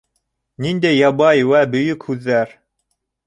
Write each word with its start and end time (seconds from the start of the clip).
Ниндәй 0.65 0.97
ябай 0.99 1.45
вә 1.51 1.61
бөйөк 1.75 2.09
һүҙҙәр! 2.09 2.57